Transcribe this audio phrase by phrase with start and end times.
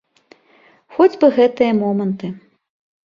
[0.97, 2.27] Хоць бы гэтыя моманты.